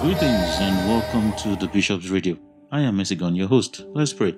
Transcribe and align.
Greetings 0.00 0.60
and 0.60 0.88
welcome 0.88 1.32
to 1.38 1.56
the 1.56 1.66
Bishop's 1.72 2.08
Radio. 2.08 2.36
I 2.70 2.82
am 2.82 2.98
Messigon, 2.98 3.36
your 3.36 3.48
host. 3.48 3.84
Let's 3.94 4.12
pray. 4.12 4.36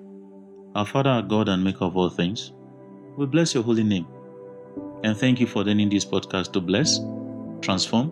Our 0.74 0.86
Father, 0.86 1.10
our 1.10 1.20
God, 1.20 1.50
and 1.50 1.62
Maker 1.62 1.84
of 1.84 1.98
all 1.98 2.08
things, 2.08 2.54
we 3.18 3.26
bless 3.26 3.52
your 3.52 3.62
holy 3.62 3.82
name 3.82 4.06
and 5.04 5.14
thank 5.14 5.38
you 5.38 5.46
for 5.46 5.62
letting 5.62 5.90
this 5.90 6.06
podcast 6.06 6.54
to 6.54 6.62
bless, 6.62 7.00
transform, 7.60 8.10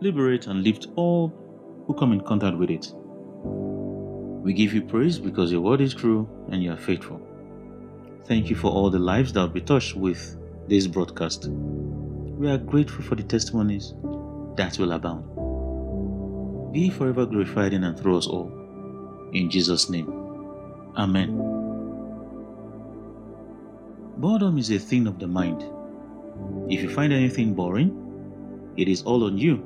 liberate, 0.00 0.48
and 0.48 0.64
lift 0.64 0.88
all 0.96 1.32
who 1.86 1.94
come 1.94 2.12
in 2.12 2.22
contact 2.22 2.56
with 2.56 2.70
it. 2.70 2.92
We 4.42 4.52
give 4.52 4.74
you 4.74 4.82
praise 4.82 5.20
because 5.20 5.52
your 5.52 5.60
word 5.60 5.80
is 5.80 5.94
true 5.94 6.28
and 6.50 6.60
you 6.60 6.72
are 6.72 6.76
faithful. 6.76 7.20
Thank 8.24 8.50
you 8.50 8.56
for 8.56 8.72
all 8.72 8.90
the 8.90 8.98
lives 8.98 9.32
that 9.34 9.42
will 9.42 9.48
be 9.48 9.60
touched 9.60 9.94
with 9.94 10.36
this 10.66 10.88
broadcast. 10.88 11.46
We 11.50 12.50
are 12.50 12.58
grateful 12.58 13.04
for 13.04 13.14
the 13.14 13.22
testimonies 13.22 13.94
that 14.56 14.76
will 14.76 14.90
abound. 14.90 15.39
Be 16.72 16.90
forever 16.90 17.26
glorified 17.26 17.72
in 17.72 17.84
and 17.84 17.98
through 17.98 18.18
us 18.18 18.26
all. 18.26 18.50
In 19.32 19.50
Jesus' 19.50 19.90
name. 19.90 20.08
Amen. 20.96 21.36
Boredom 24.18 24.58
is 24.58 24.70
a 24.70 24.78
thing 24.78 25.06
of 25.06 25.18
the 25.18 25.26
mind. 25.26 25.64
If 26.68 26.82
you 26.82 26.90
find 26.90 27.12
anything 27.12 27.54
boring, 27.54 28.74
it 28.76 28.88
is 28.88 29.02
all 29.02 29.24
on 29.24 29.38
you. 29.38 29.62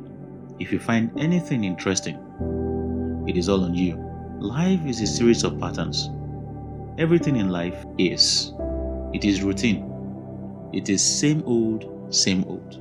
If 0.59 0.73
you 0.73 0.79
find 0.79 1.11
anything 1.19 1.65
interesting, 1.65 2.17
it 3.29 3.37
is 3.37 3.49
all 3.49 3.65
on 3.65 3.75
you. 3.75 3.97
Life 4.41 4.85
is 4.87 5.01
a 5.01 5.07
series 5.07 5.45
of 5.45 5.59
patterns. 5.59 6.11
Everything 6.99 7.37
in 7.37 7.49
life 7.49 7.85
is. 7.99 8.53
It 9.13 9.25
is 9.25 9.43
routine. 9.43 9.91
It 10.73 10.89
is 10.89 11.03
same 11.05 11.43
old, 11.47 12.15
same 12.15 12.45
old. 12.45 12.81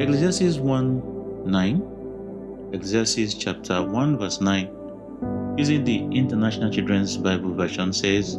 Ecclesiastes 0.00 0.58
1 0.58 1.46
9, 1.46 1.93
Ecclesiastes 2.74 3.34
chapter 3.34 3.80
1, 3.80 4.18
verse 4.18 4.40
9, 4.40 5.54
using 5.56 5.84
the 5.84 6.06
International 6.06 6.72
Children's 6.72 7.16
Bible 7.16 7.54
Version, 7.54 7.92
says, 7.92 8.34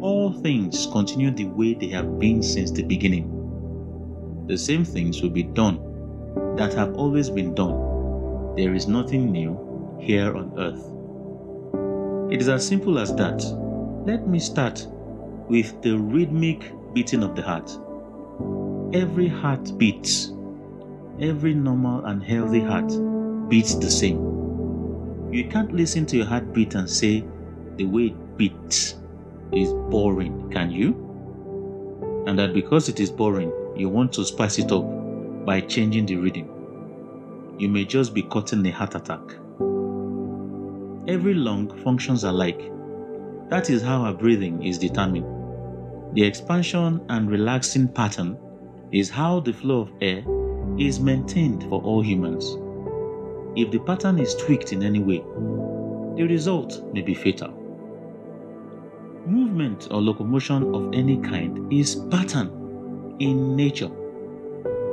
All 0.00 0.32
things 0.32 0.86
continue 0.92 1.30
the 1.30 1.44
way 1.44 1.74
they 1.74 1.88
have 1.88 2.18
been 2.18 2.42
since 2.42 2.70
the 2.70 2.84
beginning. 2.84 4.46
The 4.46 4.56
same 4.56 4.82
things 4.82 5.20
will 5.20 5.28
be 5.28 5.42
done 5.42 5.76
that 6.56 6.72
have 6.72 6.94
always 6.94 7.28
been 7.28 7.54
done. 7.54 8.54
There 8.56 8.72
is 8.72 8.88
nothing 8.88 9.30
new 9.30 9.98
here 10.00 10.34
on 10.34 10.58
earth. 10.58 12.32
It 12.32 12.40
is 12.40 12.48
as 12.48 12.66
simple 12.66 12.98
as 12.98 13.14
that. 13.16 13.44
Let 14.06 14.26
me 14.26 14.38
start 14.38 14.86
with 15.50 15.82
the 15.82 15.98
rhythmic 15.98 16.72
beating 16.94 17.22
of 17.22 17.36
the 17.36 17.42
heart. 17.42 17.70
Every 18.94 19.28
heart 19.28 19.76
beats. 19.76 20.32
Every 21.20 21.52
normal 21.52 22.06
and 22.06 22.24
healthy 22.24 22.60
heart 22.60 22.90
beats 23.48 23.74
the 23.74 23.90
same. 23.90 24.18
You 25.32 25.48
can't 25.48 25.72
listen 25.72 26.06
to 26.06 26.16
your 26.16 26.26
heartbeat 26.26 26.74
and 26.74 26.88
say 26.88 27.24
the 27.76 27.84
way 27.84 28.06
it 28.06 28.36
beats 28.36 28.96
is 29.52 29.72
boring, 29.90 30.50
can 30.50 30.70
you? 30.70 32.24
And 32.26 32.38
that 32.38 32.54
because 32.54 32.88
it 32.88 33.00
is 33.00 33.10
boring, 33.10 33.52
you 33.76 33.88
want 33.88 34.12
to 34.14 34.24
spice 34.24 34.58
it 34.58 34.72
up 34.72 34.84
by 35.44 35.60
changing 35.60 36.06
the 36.06 36.16
rhythm. 36.16 36.48
You 37.58 37.68
may 37.68 37.84
just 37.84 38.14
be 38.14 38.22
cutting 38.22 38.66
a 38.66 38.70
heart 38.70 38.94
attack. 38.94 39.20
Every 41.08 41.34
lung 41.34 41.70
functions 41.84 42.24
alike. 42.24 42.60
That 43.48 43.70
is 43.70 43.82
how 43.82 44.02
our 44.02 44.12
breathing 44.12 44.64
is 44.64 44.78
determined. 44.78 45.26
The 46.14 46.24
expansion 46.24 47.00
and 47.08 47.30
relaxing 47.30 47.88
pattern 47.88 48.36
is 48.90 49.08
how 49.08 49.40
the 49.40 49.52
flow 49.52 49.82
of 49.82 49.92
air 50.00 50.24
is 50.78 50.98
maintained 50.98 51.62
for 51.64 51.80
all 51.82 52.02
humans. 52.02 52.56
If 53.56 53.70
the 53.70 53.78
pattern 53.78 54.18
is 54.18 54.34
tweaked 54.34 54.74
in 54.74 54.82
any 54.82 54.98
way, 54.98 55.24
the 56.16 56.26
result 56.28 56.92
may 56.92 57.00
be 57.00 57.14
fatal. 57.14 57.50
Movement 59.26 59.88
or 59.90 60.02
locomotion 60.02 60.74
of 60.74 60.94
any 60.94 61.16
kind 61.16 61.72
is 61.72 61.96
pattern 62.10 63.16
in 63.18 63.56
nature. 63.56 63.88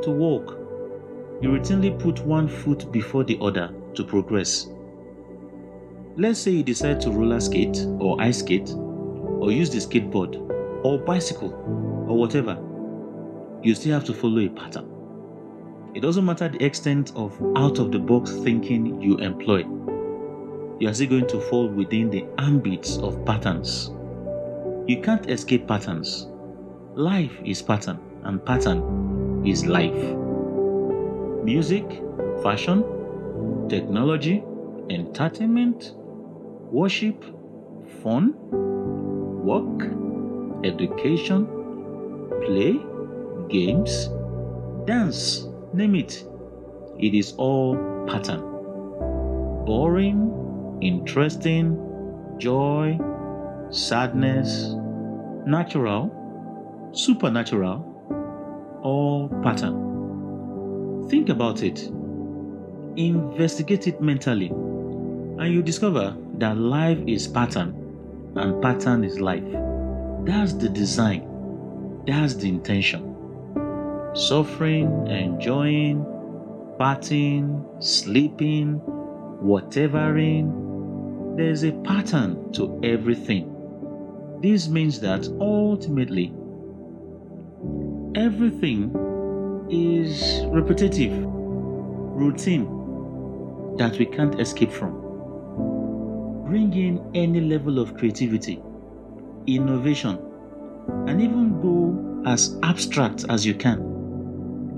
To 0.03 0.09
walk, 0.09 0.57
you 1.41 1.50
routinely 1.50 2.00
put 2.00 2.25
one 2.25 2.47
foot 2.47 2.90
before 2.90 3.25
the 3.25 3.38
other 3.41 3.73
to 3.96 4.03
progress. 4.06 4.69
Let's 6.16 6.40
say 6.40 6.52
you 6.52 6.63
decide 6.63 7.02
to 7.02 7.12
roller 7.12 7.41
skate 7.41 7.85
or 8.00 8.22
ice 8.22 8.40
skate 8.40 8.69
or 8.72 9.52
use 9.52 9.69
the 9.69 9.79
skateboard 9.79 10.35
or 10.85 11.00
bicycle 11.00 11.53
or 12.07 12.18
whatever, 12.18 12.57
you 13.62 13.75
still 13.75 13.94
have 13.94 14.06
to 14.06 14.13
follow 14.13 14.40
a 14.40 14.50
pattern. 14.50 14.92
It 15.95 16.01
doesn't 16.01 16.25
matter 16.25 16.49
the 16.49 16.63
extent 16.65 17.11
of 17.15 17.39
out 17.55 17.77
of 17.77 17.91
the 17.91 17.99
box 17.99 18.31
thinking 18.31 18.99
you 18.99 19.17
employ, 19.17 19.59
you 20.79 20.89
are 20.89 20.93
still 20.93 21.07
going 21.07 21.27
to 21.27 21.39
fall 21.39 21.67
within 21.67 22.09
the 22.09 22.25
ambits 22.39 22.97
of 22.97 23.23
patterns. 23.25 23.91
You 24.87 25.01
can't 25.03 25.29
escape 25.29 25.67
patterns. 25.67 26.27
Life 26.95 27.37
is 27.45 27.61
pattern, 27.61 27.99
and 28.23 28.43
pattern 28.43 29.43
is 29.45 29.67
life. 29.67 30.15
Music, 31.43 31.85
fashion, 32.41 32.83
technology, 33.69 34.43
entertainment, 34.89 35.93
worship, 36.71 37.23
fun, 38.01 38.33
work, 39.45 39.93
education, 40.65 41.45
play, 42.45 42.79
games, 43.47 44.09
dance, 44.85 45.47
name 45.73 45.95
it. 45.95 46.23
It 47.00 47.13
is 47.13 47.34
all 47.38 47.75
pattern. 48.07 48.41
Boring, 49.66 50.79
interesting, 50.81 51.78
joy, 52.38 53.00
sadness, 53.69 54.75
natural, 55.45 56.91
supernatural, 56.94 57.84
all 58.84 59.29
pattern. 59.41 61.07
Think 61.09 61.29
about 61.29 61.63
it. 61.63 61.90
Investigate 62.95 63.88
it 63.88 64.01
mentally, 64.01 64.47
and 64.47 65.53
you 65.53 65.63
discover 65.63 66.16
that 66.38 66.57
life 66.57 67.00
is 67.07 67.28
pattern 67.28 67.73
and 68.35 68.61
pattern 68.61 69.03
is 69.03 69.19
life. 69.19 69.44
That's 70.25 70.53
the 70.53 70.69
design, 70.69 72.03
that's 72.05 72.35
the 72.35 72.50
intention. 72.50 73.12
Suffering, 74.16 75.07
enjoying, 75.07 76.06
partying, 76.79 77.66
sleeping, 77.84 78.79
whatevering, 79.41 81.35
there's 81.35 81.63
a 81.63 81.72
pattern 81.72 82.52
to 82.53 82.79
everything. 82.84 83.50
This 84.40 84.68
means 84.68 85.00
that 85.00 85.28
ultimately, 85.41 86.31
everything 88.13 88.91
is 89.72 90.46
repetitive, 90.46 91.12
routine 91.25 92.66
that 93.78 93.97
we 93.97 94.06
can't 94.06 94.40
escape 94.40 94.72
from. 94.72 94.91
Bring 96.46 96.72
in 96.73 97.03
any 97.16 97.41
level 97.41 97.79
of 97.79 97.97
creativity, 97.97 98.62
innovation, 99.47 100.19
and 101.07 101.19
even 101.19 101.59
go 101.62 102.29
as 102.29 102.59
abstract 102.61 103.26
as 103.29 103.43
you 103.43 103.55
can. 103.55 103.92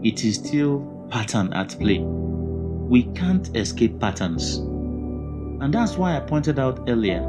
It 0.06 0.24
is 0.24 0.36
still 0.36 1.07
pattern 1.10 1.52
at 1.54 1.80
play. 1.80 1.98
We 1.98 3.06
can't 3.16 3.50
escape 3.57 4.00
patterns. 4.00 4.57
And 4.57 5.74
that's 5.74 5.98
why 5.98 6.16
I 6.16 6.19
pointed 6.19 6.60
out 6.60 6.88
earlier 6.88 7.22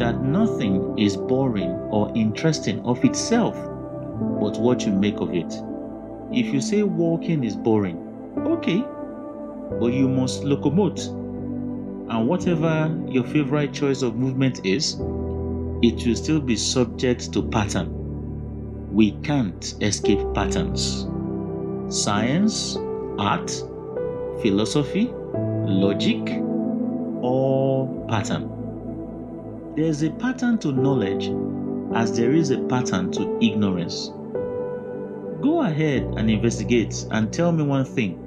that 0.00 0.20
nothing 0.20 0.98
is 0.98 1.16
boring 1.16 1.70
or 1.92 2.10
interesting 2.16 2.80
of 2.80 3.04
itself, 3.04 3.54
but 3.54 4.58
what 4.58 4.84
you 4.84 4.92
make 4.92 5.20
of 5.20 5.32
it. 5.34 5.54
If 6.32 6.52
you 6.52 6.60
say 6.60 6.82
walking 6.82 7.44
is 7.44 7.54
boring, 7.54 7.96
okay, 8.38 8.84
but 9.78 9.92
you 9.92 10.08
must 10.08 10.42
locomote. 10.42 11.06
And 12.10 12.26
whatever 12.26 12.92
your 13.08 13.22
favorite 13.22 13.72
choice 13.72 14.02
of 14.02 14.16
movement 14.16 14.66
is, 14.66 14.94
it 15.80 16.04
will 16.04 16.16
still 16.16 16.40
be 16.40 16.56
subject 16.56 17.32
to 17.34 17.42
pattern. 17.50 18.92
We 18.92 19.12
can't 19.22 19.74
escape 19.80 20.18
patterns. 20.34 21.06
Science, 21.88 22.76
art, 23.18 23.50
philosophy, 24.40 25.12
logic, 25.34 26.42
or 27.22 28.06
pattern. 28.08 28.50
There's 29.76 30.02
a 30.02 30.10
pattern 30.10 30.58
to 30.58 30.72
knowledge 30.72 31.30
as 31.94 32.16
there 32.16 32.32
is 32.32 32.50
a 32.50 32.58
pattern 32.58 33.12
to 33.12 33.38
ignorance. 33.40 34.12
Go 35.42 35.62
ahead 35.62 36.02
and 36.16 36.30
investigate 36.30 37.06
and 37.10 37.32
tell 37.32 37.52
me 37.52 37.64
one 37.64 37.84
thing 37.84 38.18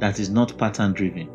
that 0.00 0.18
is 0.18 0.30
not 0.30 0.58
pattern 0.58 0.92
driven. 0.92 1.28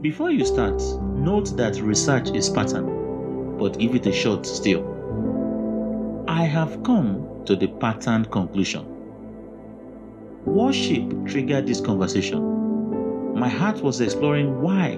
Before 0.00 0.30
you 0.30 0.44
start, 0.44 0.82
note 1.02 1.56
that 1.56 1.80
research 1.80 2.30
is 2.30 2.50
pattern, 2.50 3.56
but 3.58 3.78
give 3.78 3.94
it 3.94 4.06
a 4.06 4.12
shot 4.12 4.44
still. 4.44 4.84
I 6.28 6.42
have 6.42 6.82
come 6.82 7.44
to 7.46 7.54
the 7.54 7.68
pattern 7.68 8.24
conclusion. 8.24 8.95
Worship 10.46 11.26
triggered 11.26 11.66
this 11.66 11.80
conversation, 11.80 13.34
my 13.34 13.48
heart 13.48 13.82
was 13.82 14.00
exploring 14.00 14.62
why 14.62 14.92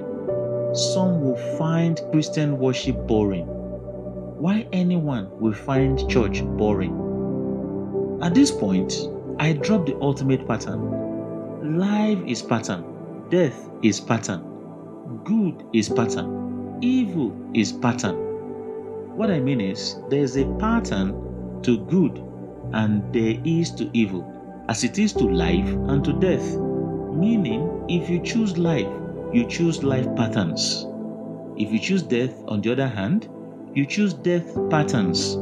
some 0.75 1.23
will 1.23 1.37
find 1.57 2.01
Christian 2.13 2.59
worship 2.59 3.07
boring, 3.07 3.47
why 4.39 4.69
anyone 4.73 5.29
will 5.41 5.55
find 5.55 6.09
church 6.09 6.45
boring. 6.45 6.93
At 8.23 8.35
this 8.35 8.51
point, 8.51 8.95
I 9.39 9.55
dropped 9.55 9.87
the 9.87 9.97
ultimate 10.01 10.47
pattern. 10.47 11.79
Life 11.79 12.19
is 12.27 12.43
pattern, 12.43 12.85
death 13.31 13.71
is 13.83 14.01
pattern, 14.01 14.43
good 15.25 15.65
is 15.73 15.89
pattern, 15.89 16.79
evil 16.83 17.35
is 17.55 17.73
pattern. 17.73 18.17
What 19.17 19.31
I 19.31 19.41
mean 19.41 19.61
is, 19.63 19.97
there 20.11 20.21
is 20.21 20.37
a 20.37 20.45
pattern 20.61 21.63
to 21.63 21.79
good 21.87 22.23
and 22.73 23.03
there 23.15 23.41
is 23.45 23.71
to 23.73 23.91
evil, 23.95 24.38
as 24.69 24.85
it 24.85 24.99
is 24.99 25.13
to 25.15 25.25
life 25.25 25.69
and 25.89 26.05
to 26.05 26.13
death. 26.21 26.57
Meaning, 26.57 27.87
if 27.89 28.09
you 28.11 28.21
choose 28.21 28.59
life, 28.59 28.89
you 29.33 29.47
choose 29.47 29.83
life 29.83 30.07
patterns. 30.15 30.87
If 31.57 31.73
you 31.73 31.79
choose 31.79 32.03
death, 32.03 32.35
on 32.47 32.61
the 32.61 32.73
other 32.73 32.87
hand, 32.87 33.29
you 33.75 33.87
choose 33.87 34.13
death 34.13 34.55
patterns. 34.71 35.39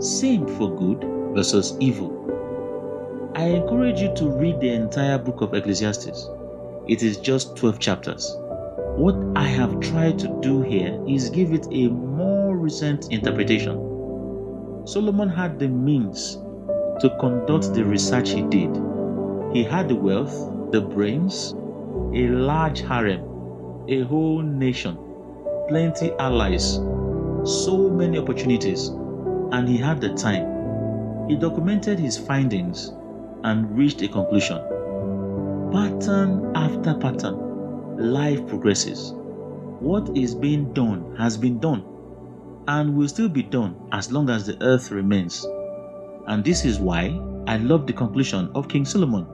Same 0.00 0.46
for 0.46 0.74
good 0.76 1.02
versus 1.34 1.76
evil. 1.80 2.14
I 3.34 3.44
encourage 3.44 4.00
you 4.00 4.14
to 4.16 4.30
read 4.30 4.60
the 4.60 4.70
entire 4.70 5.18
book 5.18 5.40
of 5.40 5.54
Ecclesiastes. 5.54 6.28
It 6.88 7.02
is 7.02 7.16
just 7.18 7.56
12 7.56 7.78
chapters. 7.78 8.36
What 8.96 9.16
I 9.36 9.44
have 9.44 9.80
tried 9.80 10.18
to 10.20 10.38
do 10.40 10.62
here 10.62 11.00
is 11.08 11.30
give 11.30 11.52
it 11.52 11.66
a 11.70 11.88
more 11.88 12.56
recent 12.56 13.12
interpretation. 13.12 14.86
Solomon 14.86 15.28
had 15.28 15.58
the 15.58 15.68
means 15.68 16.38
to 17.00 17.10
conduct 17.18 17.74
the 17.74 17.84
research 17.84 18.30
he 18.30 18.42
did. 18.42 18.70
He 19.52 19.64
had 19.64 19.88
the 19.88 19.94
wealth, 19.94 20.72
the 20.72 20.80
brains, 20.80 21.52
a 22.14 22.28
large 22.28 22.80
harem, 22.80 23.20
a 23.88 24.00
whole 24.02 24.42
nation, 24.42 24.98
plenty 25.68 26.12
allies, 26.18 26.74
so 27.44 27.88
many 27.90 28.18
opportunities, 28.18 28.88
and 29.52 29.68
he 29.68 29.76
had 29.76 30.00
the 30.00 30.14
time. 30.14 31.28
He 31.28 31.36
documented 31.36 31.98
his 31.98 32.18
findings 32.18 32.92
and 33.44 33.76
reached 33.76 34.02
a 34.02 34.08
conclusion. 34.08 34.58
Pattern 35.72 36.52
after 36.54 36.94
pattern, 36.94 38.12
life 38.12 38.46
progresses. 38.46 39.12
What 39.80 40.16
is 40.16 40.34
being 40.34 40.72
done 40.72 41.14
has 41.16 41.36
been 41.36 41.60
done 41.60 41.84
and 42.66 42.96
will 42.96 43.08
still 43.08 43.28
be 43.28 43.42
done 43.42 43.76
as 43.92 44.10
long 44.10 44.28
as 44.28 44.46
the 44.46 44.60
earth 44.62 44.90
remains. 44.90 45.46
And 46.28 46.44
this 46.44 46.66
is 46.66 46.78
why 46.78 47.18
I 47.46 47.56
love 47.56 47.86
the 47.86 47.94
conclusion 47.94 48.50
of 48.54 48.68
King 48.68 48.84
Solomon. 48.84 49.26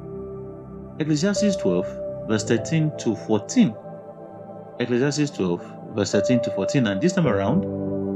Ecclesiastes 1.00 1.56
12, 1.56 2.28
verse 2.28 2.44
13 2.44 2.92
to 2.98 3.16
14. 3.16 3.74
Ecclesiastes 4.78 5.36
12, 5.36 5.94
verse 5.96 6.12
13 6.12 6.42
to 6.42 6.52
14, 6.52 6.86
and 6.86 7.00
this 7.00 7.14
time 7.14 7.26
around, 7.26 7.64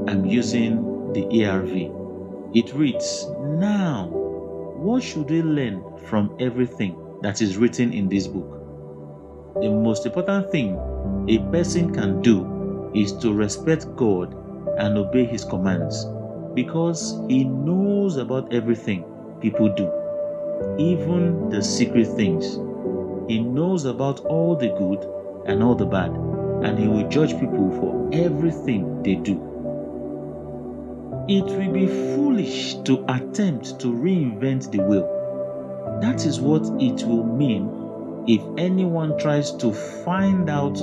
I'm 0.08 0.24
using 0.24 1.12
the 1.12 1.22
ERV. 1.22 2.54
It 2.56 2.72
reads, 2.72 3.26
Now, 3.40 4.10
what 4.10 5.02
should 5.02 5.28
we 5.28 5.42
learn 5.42 5.82
from 6.06 6.36
everything 6.38 6.96
that 7.22 7.42
is 7.42 7.56
written 7.56 7.92
in 7.92 8.08
this 8.08 8.28
book? 8.28 8.62
The 9.60 9.70
most 9.70 10.06
important 10.06 10.52
thing 10.52 10.78
a 11.28 11.38
person 11.50 11.92
can 11.92 12.22
do 12.22 12.92
is 12.94 13.12
to 13.14 13.32
respect 13.32 13.96
God 13.96 14.36
and 14.78 14.96
obey 14.96 15.24
His 15.24 15.44
commands 15.44 16.06
because 16.54 17.20
He 17.28 17.44
knows 17.44 18.16
about 18.16 18.52
everything 18.52 19.04
people 19.40 19.68
do, 19.74 19.90
even 20.78 21.48
the 21.50 21.62
secret 21.62 22.06
things. 22.06 22.58
He 23.28 23.40
knows 23.40 23.84
about 23.84 24.20
all 24.20 24.56
the 24.56 24.68
good 24.68 25.06
and 25.46 25.62
all 25.62 25.74
the 25.74 25.86
bad, 25.86 26.10
and 26.10 26.78
He 26.78 26.88
will 26.88 27.08
judge 27.08 27.38
people 27.38 27.70
for 27.78 28.10
everything 28.12 29.02
they 29.02 29.16
do. 29.16 29.34
It 31.28 31.44
will 31.44 31.72
be 31.72 31.86
foolish 31.86 32.76
to 32.84 33.04
attempt 33.08 33.78
to 33.80 33.88
reinvent 33.88 34.70
the 34.72 34.82
wheel. 34.82 35.98
That 36.00 36.24
is 36.24 36.40
what 36.40 36.62
it 36.80 37.06
will 37.06 37.24
mean 37.24 38.24
if 38.26 38.42
anyone 38.58 39.18
tries 39.18 39.52
to 39.56 39.72
find 39.72 40.48
out, 40.48 40.78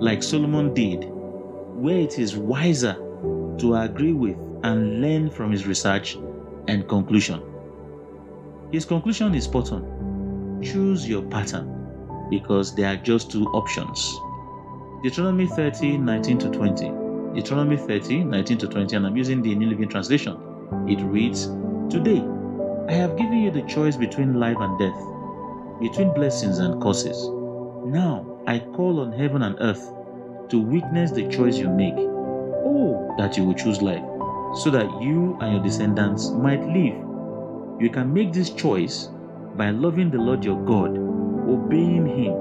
like 0.00 0.22
Solomon 0.22 0.74
did, 0.74 1.04
where 1.10 1.98
it 1.98 2.18
is 2.18 2.36
wiser 2.36 2.96
to 3.58 3.76
agree 3.76 4.12
with 4.12 4.36
and 4.62 5.00
learn 5.00 5.30
from 5.30 5.50
his 5.50 5.66
research 5.66 6.16
and 6.68 6.88
conclusion. 6.88 7.42
His 8.72 8.84
conclusion 8.84 9.34
is 9.34 9.44
spot 9.44 9.72
on. 9.72 10.60
Choose 10.62 11.08
your 11.08 11.22
pattern 11.22 12.26
because 12.30 12.74
there 12.74 12.92
are 12.92 12.96
just 12.96 13.30
two 13.30 13.44
options. 13.46 14.12
Deuteronomy 15.02 15.46
30 15.46 15.98
19 15.98 16.38
to 16.38 16.50
20. 16.50 17.06
Deuteronomy 17.36 17.76
30, 17.76 18.24
19 18.24 18.58
to 18.58 18.66
20, 18.66 18.96
and 18.96 19.06
I'm 19.06 19.14
using 19.14 19.42
the 19.42 19.54
New 19.54 19.68
Living 19.68 19.90
Translation. 19.90 20.38
It 20.88 21.02
reads, 21.02 21.48
Today, 21.90 22.24
I 22.88 22.92
have 22.92 23.18
given 23.18 23.42
you 23.42 23.50
the 23.50 23.60
choice 23.62 23.94
between 23.94 24.40
life 24.40 24.56
and 24.58 24.78
death, 24.78 24.98
between 25.78 26.14
blessings 26.14 26.60
and 26.60 26.80
curses. 26.80 27.28
Now, 27.84 28.40
I 28.46 28.60
call 28.60 29.00
on 29.00 29.12
heaven 29.12 29.42
and 29.42 29.54
earth 29.60 29.92
to 30.48 30.58
witness 30.58 31.10
the 31.10 31.28
choice 31.28 31.58
you 31.58 31.68
make. 31.68 32.15
That 33.18 33.36
you 33.36 33.44
will 33.44 33.54
choose 33.54 33.80
life, 33.82 34.04
so 34.56 34.70
that 34.70 34.86
you 35.02 35.36
and 35.40 35.54
your 35.54 35.62
descendants 35.62 36.30
might 36.30 36.62
live. 36.66 36.96
You 37.80 37.90
can 37.90 38.12
make 38.12 38.32
this 38.32 38.50
choice 38.50 39.08
by 39.56 39.70
loving 39.70 40.10
the 40.10 40.18
Lord 40.18 40.44
your 40.44 40.62
God, 40.64 40.96
obeying 41.48 42.06
Him, 42.06 42.34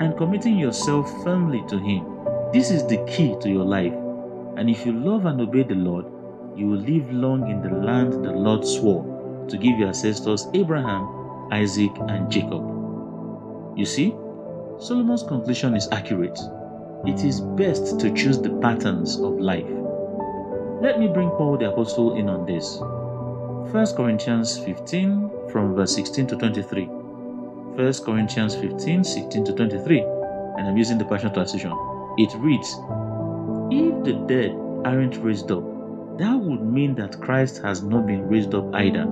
and 0.00 0.16
committing 0.16 0.58
yourself 0.58 1.10
firmly 1.22 1.62
to 1.68 1.78
Him. 1.78 2.06
This 2.52 2.70
is 2.70 2.86
the 2.86 3.04
key 3.06 3.36
to 3.40 3.48
your 3.48 3.64
life. 3.64 3.94
And 4.56 4.68
if 4.68 4.84
you 4.84 4.92
love 4.92 5.26
and 5.26 5.40
obey 5.40 5.62
the 5.62 5.74
Lord, 5.74 6.04
you 6.56 6.66
will 6.66 6.78
live 6.78 7.10
long 7.12 7.50
in 7.50 7.62
the 7.62 7.70
land 7.70 8.12
the 8.12 8.32
Lord 8.32 8.66
swore 8.66 9.46
to 9.48 9.56
give 9.56 9.78
your 9.78 9.88
ancestors 9.88 10.46
Abraham, 10.54 11.48
Isaac, 11.52 11.92
and 12.08 12.30
Jacob. 12.30 12.62
You 13.76 13.86
see, 13.86 14.10
Solomon's 14.78 15.22
conclusion 15.22 15.74
is 15.74 15.88
accurate. 15.92 16.38
It 17.06 17.24
is 17.24 17.40
best 17.40 18.00
to 18.00 18.12
choose 18.12 18.38
the 18.40 18.50
patterns 18.60 19.16
of 19.16 19.38
life. 19.38 19.79
Let 20.80 20.98
me 20.98 21.08
bring 21.08 21.28
Paul 21.28 21.58
the 21.58 21.68
Apostle 21.68 22.16
in 22.16 22.30
on 22.30 22.46
this. 22.46 22.78
1 22.80 23.70
Corinthians 23.96 24.58
15 24.60 25.30
from 25.52 25.74
verse 25.74 25.94
16 25.94 26.28
to 26.28 26.36
23. 26.36 26.84
1 26.86 27.92
Corinthians 28.02 28.54
15, 28.54 29.04
16 29.04 29.44
to 29.44 29.52
23. 29.52 30.00
And 30.00 30.66
I'm 30.66 30.78
using 30.78 30.96
the 30.96 31.04
Passion 31.04 31.34
Translation. 31.34 31.72
It 32.16 32.32
reads, 32.38 32.78
if 33.70 34.04
the 34.04 34.24
dead 34.26 34.52
aren't 34.86 35.18
raised 35.18 35.52
up, 35.52 35.62
that 36.16 36.34
would 36.34 36.62
mean 36.62 36.94
that 36.94 37.20
Christ 37.20 37.60
has 37.62 37.82
not 37.82 38.06
been 38.06 38.26
raised 38.26 38.54
up 38.54 38.74
either. 38.74 39.02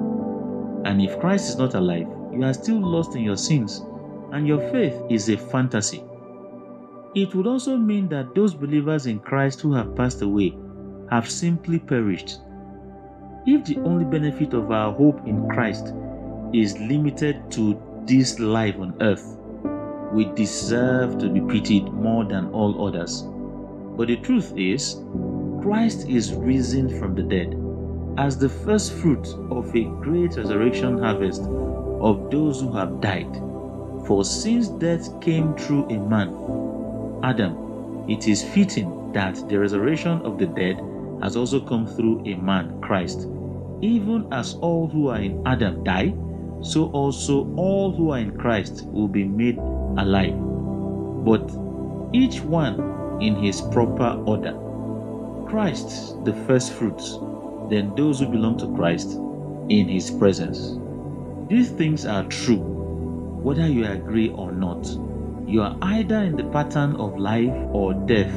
And 0.86 1.02
if 1.02 1.20
Christ 1.20 1.50
is 1.50 1.56
not 1.56 1.74
alive, 1.74 2.08
you 2.32 2.44
are 2.44 2.54
still 2.54 2.80
lost 2.80 3.14
in 3.14 3.24
your 3.24 3.36
sins, 3.36 3.82
and 4.32 4.48
your 4.48 4.70
faith 4.70 4.94
is 5.10 5.28
a 5.28 5.36
fantasy. 5.36 6.02
It 7.14 7.34
would 7.34 7.46
also 7.46 7.76
mean 7.76 8.08
that 8.08 8.34
those 8.34 8.54
believers 8.54 9.04
in 9.04 9.20
Christ 9.20 9.60
who 9.60 9.74
have 9.74 9.94
passed 9.94 10.22
away 10.22 10.56
have 11.10 11.30
simply 11.30 11.78
perished. 11.78 12.40
If 13.46 13.64
the 13.64 13.78
only 13.78 14.04
benefit 14.04 14.52
of 14.52 14.70
our 14.70 14.92
hope 14.92 15.26
in 15.26 15.48
Christ 15.48 15.94
is 16.52 16.78
limited 16.78 17.50
to 17.52 17.80
this 18.04 18.38
life 18.38 18.76
on 18.78 18.94
earth, 19.00 19.36
we 20.12 20.26
deserve 20.34 21.18
to 21.18 21.28
be 21.28 21.40
pitied 21.40 21.84
more 21.92 22.24
than 22.24 22.48
all 22.50 22.86
others. 22.86 23.24
But 23.96 24.08
the 24.08 24.16
truth 24.16 24.52
is, 24.56 25.00
Christ 25.62 26.08
is 26.08 26.32
risen 26.34 26.98
from 26.98 27.14
the 27.14 27.22
dead 27.22 27.54
as 28.16 28.38
the 28.38 28.48
first 28.48 28.92
fruit 28.94 29.26
of 29.50 29.74
a 29.74 29.84
great 30.02 30.36
resurrection 30.36 30.98
harvest 30.98 31.42
of 32.00 32.30
those 32.30 32.60
who 32.60 32.72
have 32.72 33.00
died. 33.00 33.32
For 34.06 34.24
since 34.24 34.68
death 34.68 35.20
came 35.20 35.54
through 35.54 35.86
a 35.88 35.98
man, 35.98 36.34
Adam, 37.22 38.04
it 38.08 38.26
is 38.26 38.42
fitting 38.42 39.12
that 39.12 39.48
the 39.48 39.58
resurrection 39.58 40.22
of 40.22 40.38
the 40.38 40.46
dead 40.46 40.80
has 41.22 41.36
also 41.36 41.60
come 41.60 41.86
through 41.86 42.24
a 42.26 42.34
man, 42.34 42.80
Christ. 42.80 43.28
Even 43.80 44.26
as 44.32 44.54
all 44.54 44.88
who 44.88 45.08
are 45.08 45.20
in 45.20 45.42
Adam 45.46 45.84
die, 45.84 46.14
so 46.60 46.86
also 46.90 47.52
all 47.56 47.92
who 47.92 48.10
are 48.10 48.18
in 48.18 48.36
Christ 48.36 48.84
will 48.86 49.08
be 49.08 49.24
made 49.24 49.58
alive. 49.58 50.34
But 51.24 51.50
each 52.12 52.40
one 52.40 53.20
in 53.20 53.36
his 53.36 53.60
proper 53.60 54.20
order. 54.26 54.56
Christ, 55.48 56.24
the 56.24 56.34
first 56.46 56.72
fruits, 56.72 57.18
then 57.70 57.94
those 57.96 58.20
who 58.20 58.26
belong 58.26 58.58
to 58.58 58.74
Christ 58.74 59.18
in 59.68 59.88
his 59.88 60.10
presence. 60.10 60.78
These 61.48 61.70
things 61.70 62.06
are 62.06 62.24
true, 62.24 62.58
whether 63.42 63.66
you 63.66 63.86
agree 63.86 64.30
or 64.30 64.52
not. 64.52 64.86
You 65.46 65.62
are 65.62 65.76
either 65.80 66.18
in 66.18 66.36
the 66.36 66.44
pattern 66.44 66.96
of 66.96 67.18
life 67.18 67.54
or 67.72 67.94
death. 67.94 68.32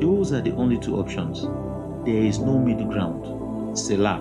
Those 0.00 0.32
are 0.32 0.42
the 0.42 0.52
only 0.52 0.78
two 0.78 0.96
options. 0.96 1.46
There 2.04 2.22
is 2.22 2.38
no 2.38 2.58
middle 2.58 2.86
ground. 2.86 3.78
Selah. 3.78 4.20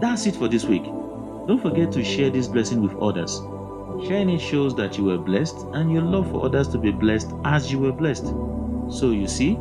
That's 0.00 0.26
it 0.26 0.36
for 0.36 0.46
this 0.46 0.64
week. 0.64 0.84
Don't 0.84 1.60
forget 1.60 1.90
to 1.92 2.04
share 2.04 2.30
this 2.30 2.46
blessing 2.46 2.82
with 2.82 2.94
others. 3.02 3.40
Sharing 4.06 4.30
it 4.30 4.40
shows 4.40 4.76
that 4.76 4.96
you 4.96 5.04
were 5.04 5.18
blessed 5.18 5.56
and 5.72 5.92
your 5.92 6.02
love 6.02 6.30
for 6.30 6.44
others 6.44 6.68
to 6.68 6.78
be 6.78 6.92
blessed 6.92 7.32
as 7.44 7.72
you 7.72 7.80
were 7.80 7.92
blessed. 7.92 8.26
So 8.88 9.10
you 9.10 9.26
see, 9.26 9.56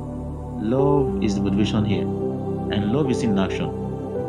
love 0.60 1.24
is 1.24 1.34
the 1.34 1.42
motivation 1.42 1.86
here, 1.86 2.04
and 2.04 2.92
love 2.92 3.10
is 3.10 3.24
in 3.24 3.40
action. 3.40 3.70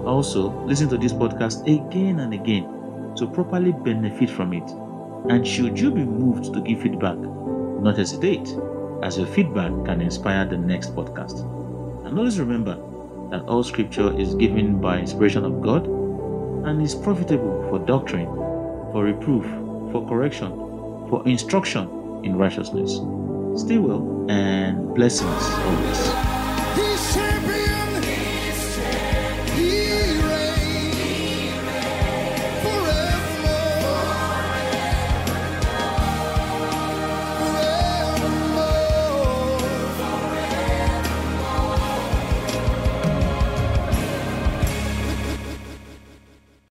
Also, 0.07 0.51
listen 0.65 0.89
to 0.89 0.97
this 0.97 1.13
podcast 1.13 1.63
again 1.63 2.21
and 2.21 2.33
again 2.33 3.15
to 3.17 3.27
properly 3.27 3.73
benefit 3.73 4.31
from 4.31 4.55
it. 4.55 4.69
And 5.31 5.47
should 5.47 5.79
you 5.79 5.91
be 5.91 6.05
moved 6.05 6.55
to 6.55 6.61
give 6.63 6.81
feedback, 6.81 7.19
not 7.19 7.99
hesitate, 7.99 8.49
as 9.03 9.19
your 9.19 9.27
feedback 9.27 9.73
can 9.85 10.01
inspire 10.01 10.47
the 10.47 10.57
next 10.57 10.97
podcast. 10.97 11.41
And 12.07 12.19
always 12.19 12.39
remember 12.41 12.79
that 13.35 13.45
all 13.47 13.65
scripture 13.65 14.17
is 14.17 14.37
given 14.37 14.81
by 14.81 15.01
inspiration 15.01 15.45
of 15.45 15.61
God 15.61 15.87
and 15.87 16.81
is 16.81 16.95
profitable 16.95 17.67
for 17.69 17.81
doctrine, 17.81 18.29
for 18.93 19.03
reproof, 19.03 19.45
for 19.91 20.07
correction, 20.09 20.51
for 21.11 21.21
instruction 21.27 21.89
in 22.23 22.37
righteousness. 22.37 22.93
Stay 23.61 23.79
well 23.79 24.25
and 24.29 24.95
blessings 24.95 25.43
always. 25.67 26.14